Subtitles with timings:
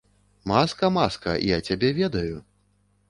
[0.51, 2.43] Маска, маска, я цябе ведаю.